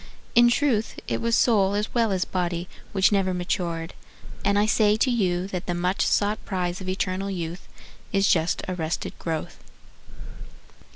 [0.33, 3.93] In truth it was soul as well as body Which never matured,
[4.43, 7.67] and I say to you That the much sought prize of eternal youth
[8.11, 9.59] Is just arrested growth.